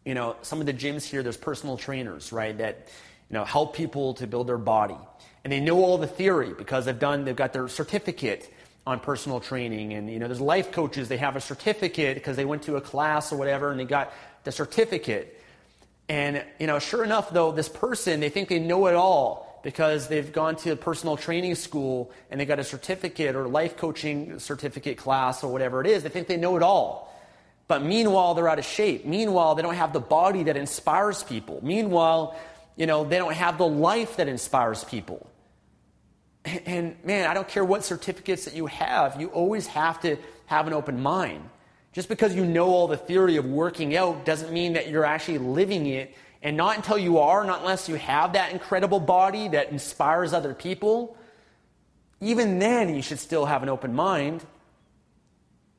you 0.03 0.13
know, 0.13 0.35
some 0.41 0.59
of 0.59 0.65
the 0.65 0.73
gyms 0.73 1.05
here, 1.05 1.23
there's 1.23 1.37
personal 1.37 1.77
trainers, 1.77 2.33
right, 2.33 2.57
that, 2.57 2.89
you 3.29 3.35
know, 3.35 3.45
help 3.45 3.75
people 3.75 4.15
to 4.15 4.27
build 4.27 4.47
their 4.47 4.57
body. 4.57 4.97
And 5.43 5.53
they 5.53 5.59
know 5.59 5.83
all 5.83 5.97
the 5.97 6.07
theory 6.07 6.53
because 6.57 6.85
they've 6.85 6.99
done, 6.99 7.23
they've 7.23 7.35
got 7.35 7.53
their 7.53 7.67
certificate 7.67 8.51
on 8.85 8.99
personal 8.99 9.39
training. 9.39 9.93
And, 9.93 10.09
you 10.09 10.19
know, 10.19 10.27
there's 10.27 10.41
life 10.41 10.71
coaches, 10.71 11.07
they 11.07 11.17
have 11.17 11.35
a 11.35 11.41
certificate 11.41 12.15
because 12.15 12.35
they 12.35 12.45
went 12.45 12.63
to 12.63 12.75
a 12.75 12.81
class 12.81 13.31
or 13.31 13.37
whatever 13.37 13.71
and 13.71 13.79
they 13.79 13.85
got 13.85 14.13
the 14.43 14.51
certificate. 14.51 15.39
And, 16.09 16.43
you 16.59 16.67
know, 16.67 16.79
sure 16.79 17.03
enough, 17.03 17.31
though, 17.31 17.51
this 17.51 17.69
person, 17.69 18.19
they 18.19 18.29
think 18.29 18.49
they 18.49 18.59
know 18.59 18.87
it 18.87 18.95
all 18.95 19.61
because 19.63 20.09
they've 20.09 20.33
gone 20.33 20.57
to 20.57 20.71
a 20.71 20.75
personal 20.75 21.15
training 21.15 21.55
school 21.55 22.11
and 22.29 22.39
they 22.39 22.45
got 22.45 22.59
a 22.59 22.63
certificate 22.63 23.35
or 23.35 23.47
life 23.47 23.77
coaching 23.77 24.37
certificate 24.37 24.97
class 24.97 25.43
or 25.43 25.51
whatever 25.51 25.79
it 25.79 25.87
is. 25.87 26.03
They 26.03 26.09
think 26.09 26.27
they 26.27 26.37
know 26.37 26.57
it 26.57 26.63
all. 26.63 27.09
But 27.69 27.81
meanwhile, 27.81 28.33
they're 28.33 28.49
out 28.49 28.59
of 28.59 28.65
shape. 28.65 29.05
Meanwhile, 29.05 29.55
they 29.55 29.61
don't 29.61 29.75
have 29.75 29.93
the 29.93 30.01
body 30.01 30.43
that 30.43 30.57
inspires 30.57 31.23
people. 31.23 31.61
Meanwhile, 31.63 32.37
you 32.75 32.85
know, 32.85 33.05
they 33.05 33.17
don't 33.17 33.33
have 33.33 33.57
the 33.57 33.67
life 33.67 34.17
that 34.17 34.27
inspires 34.27 34.83
people. 34.83 35.25
And 36.45 36.95
man, 37.05 37.29
I 37.29 37.33
don't 37.33 37.47
care 37.47 37.63
what 37.63 37.85
certificates 37.85 38.45
that 38.45 38.53
you 38.53 38.65
have, 38.67 39.19
you 39.19 39.27
always 39.29 39.67
have 39.67 40.01
to 40.01 40.17
have 40.47 40.67
an 40.67 40.73
open 40.73 41.01
mind. 41.01 41.49
Just 41.93 42.09
because 42.09 42.35
you 42.35 42.45
know 42.45 42.67
all 42.67 42.87
the 42.87 42.97
theory 42.97 43.37
of 43.37 43.45
working 43.45 43.95
out 43.95 44.25
doesn't 44.25 44.51
mean 44.51 44.73
that 44.73 44.89
you're 44.89 45.05
actually 45.05 45.37
living 45.37 45.85
it. 45.85 46.15
And 46.41 46.57
not 46.57 46.75
until 46.75 46.97
you 46.97 47.19
are, 47.19 47.45
not 47.45 47.61
unless 47.61 47.87
you 47.87 47.95
have 47.95 48.33
that 48.33 48.51
incredible 48.51 48.99
body 48.99 49.47
that 49.49 49.71
inspires 49.71 50.33
other 50.33 50.53
people, 50.53 51.15
even 52.19 52.59
then 52.59 52.93
you 52.93 53.01
should 53.01 53.19
still 53.19 53.45
have 53.45 53.63
an 53.63 53.69
open 53.69 53.93
mind. 53.93 54.43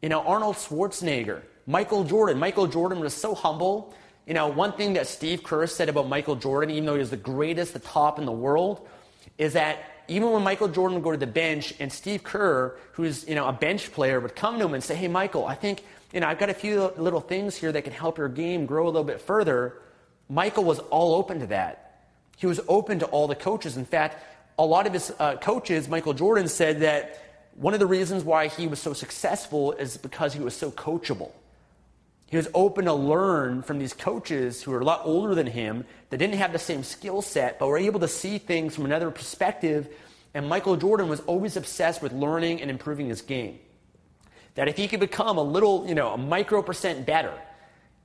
You 0.00 0.08
know, 0.08 0.22
Arnold 0.22 0.56
Schwarzenegger, 0.56 1.42
Michael 1.66 2.04
Jordan. 2.04 2.38
Michael 2.38 2.66
Jordan 2.66 3.00
was 3.00 3.12
so 3.12 3.34
humble. 3.34 3.92
You 4.26 4.34
know, 4.34 4.48
one 4.48 4.72
thing 4.72 4.94
that 4.94 5.06
Steve 5.06 5.42
Kerr 5.42 5.66
said 5.66 5.88
about 5.88 6.08
Michael 6.08 6.36
Jordan, 6.36 6.70
even 6.70 6.86
though 6.86 6.94
he 6.94 7.00
was 7.00 7.10
the 7.10 7.16
greatest, 7.16 7.74
the 7.74 7.78
top 7.78 8.18
in 8.18 8.24
the 8.24 8.32
world, 8.32 8.86
is 9.36 9.52
that 9.54 9.84
even 10.08 10.30
when 10.30 10.42
Michael 10.42 10.68
Jordan 10.68 10.96
would 10.96 11.04
go 11.04 11.12
to 11.12 11.18
the 11.18 11.26
bench 11.26 11.74
and 11.80 11.92
Steve 11.92 12.22
Kerr, 12.22 12.76
who's 12.92 13.26
you 13.26 13.34
know 13.34 13.46
a 13.46 13.52
bench 13.52 13.92
player, 13.92 14.20
would 14.20 14.36
come 14.36 14.58
to 14.58 14.64
him 14.64 14.74
and 14.74 14.82
say, 14.82 14.94
"Hey, 14.94 15.08
Michael, 15.08 15.46
I 15.46 15.54
think 15.54 15.82
you 16.12 16.20
know 16.20 16.26
I've 16.26 16.38
got 16.38 16.50
a 16.50 16.54
few 16.54 16.92
little 16.96 17.20
things 17.20 17.56
here 17.56 17.72
that 17.72 17.82
can 17.82 17.92
help 17.92 18.18
your 18.18 18.28
game 18.28 18.66
grow 18.66 18.84
a 18.84 18.90
little 18.90 19.04
bit 19.04 19.20
further." 19.20 19.80
Michael 20.28 20.64
was 20.64 20.78
all 20.78 21.14
open 21.14 21.40
to 21.40 21.46
that. 21.48 22.00
He 22.36 22.46
was 22.46 22.60
open 22.66 22.98
to 23.00 23.06
all 23.06 23.28
the 23.28 23.34
coaches. 23.34 23.76
In 23.76 23.84
fact, 23.84 24.22
a 24.58 24.64
lot 24.64 24.86
of 24.86 24.92
his 24.92 25.12
uh, 25.18 25.36
coaches, 25.36 25.88
Michael 25.88 26.14
Jordan 26.14 26.48
said 26.48 26.80
that 26.80 27.20
one 27.56 27.74
of 27.74 27.80
the 27.80 27.86
reasons 27.86 28.24
why 28.24 28.48
he 28.48 28.66
was 28.66 28.80
so 28.80 28.92
successful 28.92 29.72
is 29.72 29.96
because 29.96 30.32
he 30.32 30.40
was 30.40 30.56
so 30.56 30.70
coachable. 30.70 31.30
He 32.26 32.36
was 32.36 32.48
open 32.54 32.86
to 32.86 32.94
learn 32.94 33.62
from 33.62 33.78
these 33.78 33.92
coaches 33.92 34.62
who 34.62 34.70
were 34.70 34.80
a 34.80 34.84
lot 34.84 35.02
older 35.04 35.34
than 35.34 35.46
him 35.46 35.84
that 36.10 36.16
didn't 36.16 36.36
have 36.36 36.52
the 36.52 36.58
same 36.58 36.82
skill 36.82 37.22
set, 37.22 37.58
but 37.58 37.68
were 37.68 37.78
able 37.78 38.00
to 38.00 38.08
see 38.08 38.38
things 38.38 38.74
from 38.74 38.84
another 38.84 39.10
perspective. 39.10 39.88
And 40.32 40.48
Michael 40.48 40.76
Jordan 40.76 41.08
was 41.08 41.20
always 41.20 41.56
obsessed 41.56 42.02
with 42.02 42.12
learning 42.12 42.60
and 42.60 42.70
improving 42.70 43.08
his 43.08 43.22
game. 43.22 43.58
That 44.54 44.68
if 44.68 44.76
he 44.76 44.88
could 44.88 45.00
become 45.00 45.36
a 45.36 45.42
little, 45.42 45.86
you 45.86 45.94
know, 45.94 46.12
a 46.12 46.18
micro 46.18 46.62
percent 46.62 47.06
better, 47.06 47.34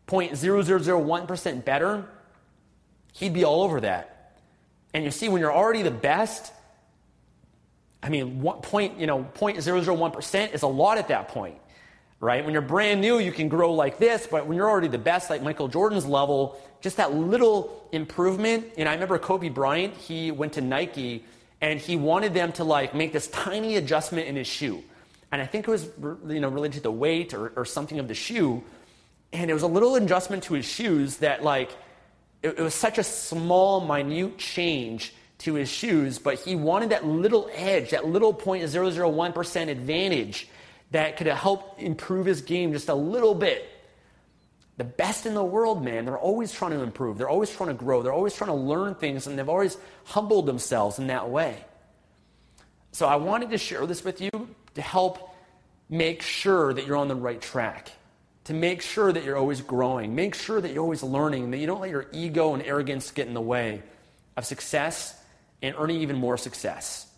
0.0001% 0.08 1.66
better, 1.66 2.10
he'd 3.14 3.34
be 3.34 3.46
all 3.46 3.64
over 3.64 3.82
that. 3.82 4.36
And 4.94 5.04
you 5.04 5.12
see, 5.12 5.30
when 5.30 5.40
you're 5.40 5.54
already 5.54 5.84
the 5.84 5.92
best, 5.92 6.52
I 8.02 8.10
mean, 8.10 8.42
one 8.42 8.62
point, 8.62 9.00
you 9.00 9.08
know, 9.08 9.24
0.001% 9.36 10.54
is 10.54 10.64
a 10.64 10.68
lot 10.68 10.98
at 10.98 11.08
that 11.10 11.30
point 11.30 11.60
right? 12.20 12.44
When 12.44 12.54
you're 12.54 12.62
brand 12.62 13.02
new, 13.02 13.20
you 13.20 13.32
can 13.32 13.48
grow 13.48 13.74
like 13.74 13.98
this, 13.98 14.28
but 14.28 14.46
when 14.46 14.58
you're 14.58 14.70
already 14.70 14.90
the 14.90 14.98
best, 14.98 15.30
like 15.30 15.42
Michael 15.42 15.68
Jordan's 15.68 16.06
level, 16.06 16.60
just 16.82 16.98
that 16.98 17.14
little 17.14 17.88
improvement. 17.92 18.74
And 18.78 18.90
I 18.90 18.94
remember 18.94 19.18
Kobe 19.18 19.50
Bryant, 19.50 19.96
he 19.96 20.32
went 20.32 20.54
to 20.54 20.62
Nike 20.62 21.26
and 21.62 21.80
he 21.80 21.96
wanted 21.96 22.34
them 22.34 22.52
to 22.54 22.64
like 22.64 22.94
make 22.94 23.14
this 23.14 23.28
tiny 23.28 23.76
adjustment 23.76 24.28
in 24.28 24.36
his 24.36 24.48
shoe. 24.48 24.84
And 25.32 25.42
I 25.42 25.46
think 25.46 25.68
it 25.68 25.72
was 25.72 25.88
you 26.28 26.40
know 26.40 26.50
related 26.50 26.78
to 26.78 26.84
the 26.84 26.92
weight 26.92 27.34
or, 27.34 27.50
or 27.56 27.66
something 27.66 28.00
of 28.00 28.08
the 28.08 28.16
shoe. 28.16 28.64
And 29.32 29.50
it 29.50 29.54
was 29.54 29.64
a 29.64 29.68
little 29.68 29.96
adjustment 29.96 30.44
to 30.44 30.56
his 30.56 30.66
shoes 30.66 31.18
that 31.18 31.44
like 31.44 31.72
it, 32.42 32.58
it 32.58 32.62
was 32.62 32.74
such 32.74 32.98
a 32.98 33.04
small, 33.04 33.82
minute 33.82 34.38
change 34.38 35.14
to 35.40 35.54
his 35.54 35.70
shoes, 35.70 36.20
but 36.20 36.38
he 36.40 36.56
wanted 36.56 36.90
that 36.90 37.06
little 37.06 37.50
edge, 37.54 37.92
that 37.92 38.06
little 38.06 38.34
0.001% 38.34 39.70
advantage 39.70 40.50
that 40.92 41.18
could 41.18 41.28
help 41.28 41.80
improve 41.80 42.26
his 42.26 42.42
game 42.42 42.74
just 42.74 42.90
a 42.90 42.96
little 42.96 43.36
bit. 43.36 43.68
The 44.78 44.84
best 44.86 45.26
in 45.26 45.34
the 45.34 45.44
world, 45.44 45.84
man, 45.84 46.06
they're 46.06 46.18
always 46.18 46.52
trying 46.52 46.72
to 46.72 46.82
improve. 46.82 47.18
They're 47.18 47.30
always 47.30 47.50
trying 47.50 47.68
to 47.70 47.76
grow. 47.76 48.02
They're 48.02 48.14
always 48.14 48.34
trying 48.34 48.50
to 48.50 48.56
learn 48.56 48.96
things, 48.96 49.28
and 49.28 49.38
they've 49.38 49.50
always 49.50 49.78
humbled 50.06 50.46
themselves 50.46 51.00
in 51.00 51.08
that 51.08 51.30
way. 51.30 51.58
So 52.94 53.06
I 53.06 53.18
wanted 53.18 53.50
to 53.52 53.58
share 53.58 53.86
this 53.86 54.04
with 54.04 54.22
you 54.22 54.32
to 54.76 54.82
help 54.82 55.36
make 55.90 56.22
sure 56.22 56.74
that 56.74 56.88
you're 56.88 56.98
on 56.98 57.08
the 57.08 57.16
right 57.16 57.42
track, 57.42 57.92
to 58.46 58.54
make 58.54 58.82
sure 58.82 59.12
that 59.12 59.24
you're 59.24 59.38
always 59.38 59.62
growing, 59.62 60.16
make 60.16 60.34
sure 60.34 60.62
that 60.62 60.72
you're 60.72 60.84
always 60.84 61.04
learning, 61.04 61.52
that 61.52 61.58
you 61.58 61.68
don't 61.68 61.82
let 61.82 61.90
your 61.90 62.08
ego 62.14 62.54
and 62.54 62.64
arrogance 62.64 63.12
get 63.12 63.28
in 63.28 63.34
the 63.34 63.42
way 63.42 63.84
of 64.38 64.46
success 64.46 65.22
and 65.62 65.76
earning 65.78 66.02
even 66.02 66.16
more 66.16 66.38
success. 66.38 67.09